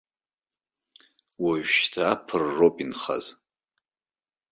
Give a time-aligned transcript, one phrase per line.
[1.43, 3.25] Уажәшьҭа аԥырроуп инхаз.